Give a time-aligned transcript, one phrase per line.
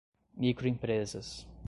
[0.35, 1.45] microempresas